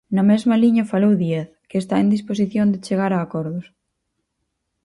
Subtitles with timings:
[0.15, 3.65] Na mesma liña falou Díaz, que está en disposición de chegar a acordos.